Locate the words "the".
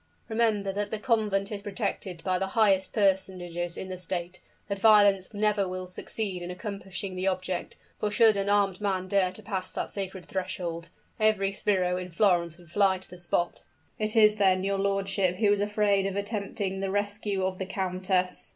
0.89-0.97, 2.39-2.47, 3.89-3.99, 7.15-7.27, 13.11-13.17, 16.79-16.89, 17.59-17.67